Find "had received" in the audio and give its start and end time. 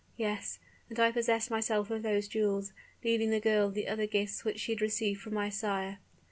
4.71-5.21